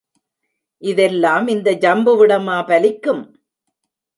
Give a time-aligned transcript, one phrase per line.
[0.83, 3.23] இதெல்லாம் இந்த ஜம்புவிடமா பலிக்கும்?